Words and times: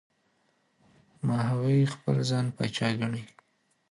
ماهوی 1.27 1.79
خپل 1.93 2.15
ځان 2.29 2.45
پاچا 2.55 2.89
ګڼي. 2.99 3.23